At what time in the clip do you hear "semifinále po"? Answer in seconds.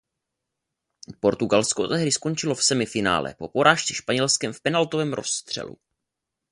2.65-3.47